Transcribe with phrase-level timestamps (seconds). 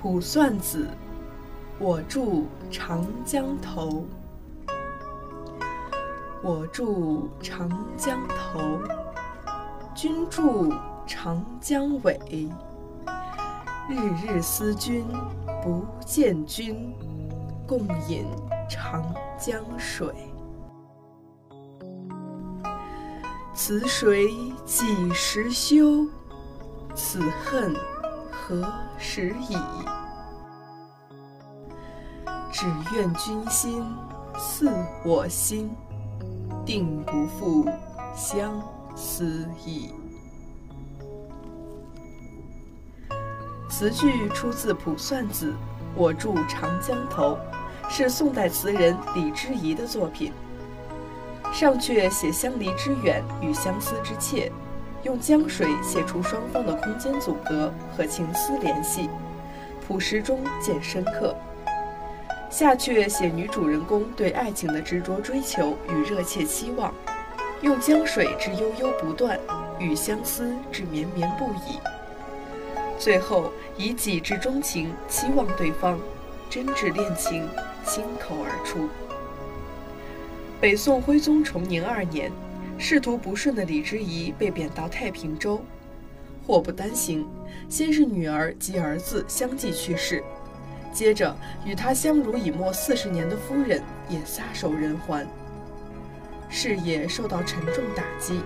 [0.00, 0.86] 卜算子，
[1.80, 4.06] 我住长江头。
[6.40, 8.60] 我住长江头，
[9.96, 10.72] 君住
[11.04, 12.48] 长江尾。
[13.88, 15.04] 日日思君
[15.62, 16.94] 不见君，
[17.66, 18.24] 共饮
[18.70, 19.02] 长
[19.36, 20.14] 江水。
[23.52, 24.28] 此水
[24.64, 26.06] 几时休？
[26.94, 27.74] 此恨
[28.48, 29.58] 何时已？
[32.50, 33.84] 只愿君心
[34.38, 34.72] 似
[35.04, 35.70] 我心，
[36.64, 37.66] 定不负
[38.14, 38.58] 相
[38.96, 39.90] 思意。
[43.68, 45.52] 词句出自《卜算子·
[45.94, 47.38] 我住长江头》，
[47.90, 50.32] 是宋代词人李之仪的作品。
[51.52, 54.50] 上阙写相离之远与相思之切，
[55.08, 59.08] 用江水写出双方的空间阻隔和情思联系，
[59.86, 61.34] 朴实中见深刻。
[62.50, 66.92] 下阙写女主人公对爱情的执着追求与热切期望，
[67.62, 69.40] 用江水之悠悠不断
[69.78, 71.78] 与相思之绵绵不已。
[72.98, 75.98] 最后以己之钟情期望对方，
[76.50, 77.48] 真挚恋情
[77.82, 78.90] 倾口而出。
[80.60, 82.30] 北宋徽宗崇宁二年，
[82.78, 85.60] 仕途不顺的李之仪被贬到太平州，
[86.46, 87.26] 祸不单行，
[87.68, 90.22] 先是女儿及儿子相继去世。
[90.92, 91.36] 接着，
[91.66, 95.26] 与他相濡以沫四十年的夫人也撒手人寰，
[96.48, 98.40] 事业受到沉重打击，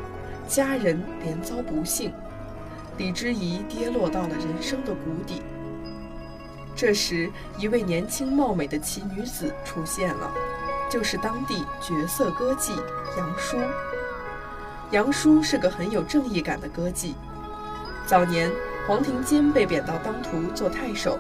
[0.49, 2.13] 家人连遭不幸，
[2.97, 5.43] 李之仪跌落到了人生的谷底。
[6.75, 10.35] 这时，一位年轻貌美的奇女子出现了，
[10.91, 12.73] 就是当地绝色歌妓
[13.17, 13.59] 杨叔。
[14.93, 17.15] 杨叔是个很有正义感的歌妓。
[18.07, 18.53] 早年，
[18.87, 21.19] 黄庭坚被贬到当涂做太守。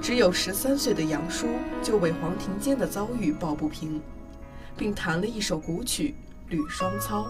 [0.00, 1.48] 只有十三岁的杨叔
[1.82, 4.00] 就为黄庭坚的遭遇抱不平，
[4.76, 6.14] 并弹了一首古曲
[6.50, 7.26] 《吕双操》。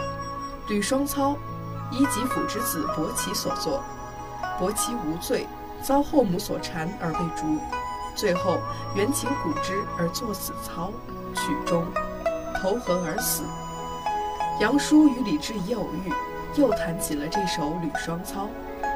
[0.68, 1.38] 《吕双操》
[1.94, 3.82] 依吉甫之子伯奇所作，
[4.58, 5.46] 伯奇无罪，
[5.80, 7.60] 遭后母所缠而被逐，
[8.16, 8.58] 最后
[8.96, 10.92] 缘情古之而作此操，
[11.32, 11.86] 曲终，
[12.60, 13.44] 投河而死。
[14.58, 16.10] 杨叔与李之仪偶遇，
[16.58, 18.48] 又弹起了这首《吕双操》，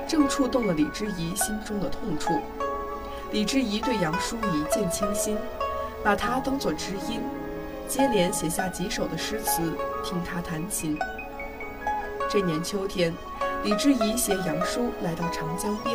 [0.09, 2.32] 正触动了李之仪心中的痛处。
[3.31, 5.37] 李之仪对杨叔一见倾心，
[6.03, 7.21] 把他当作知音，
[7.87, 9.60] 接连写下几首的诗词，
[10.03, 10.98] 听他弹琴。
[12.31, 13.15] 这年秋天，
[13.62, 15.94] 李之仪携杨叔来到长江边，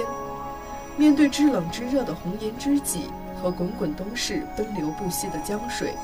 [0.96, 3.10] 面对知冷知热的红颜知己
[3.42, 5.96] 和滚滚东逝、奔流不息的江水，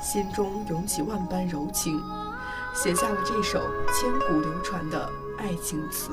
[0.00, 2.00] 心中涌起万般柔情，
[2.80, 3.60] 写下了这首
[3.92, 6.12] 千古流传的爱情词。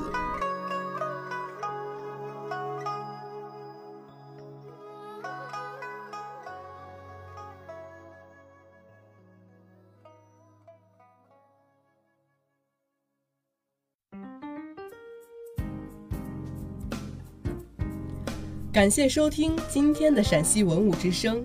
[18.72, 21.44] 感谢收听今天的陕西文物之声，